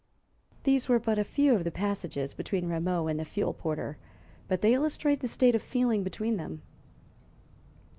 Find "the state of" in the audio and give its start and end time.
5.19-5.61